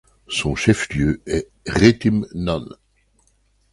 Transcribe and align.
Son 0.27 0.55
chef-lieu 0.55 1.21
est 1.27 1.47
Réthymnon. 1.67 2.65